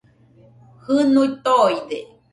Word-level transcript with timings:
Jɨnui 0.85 1.27
toide 1.43 1.97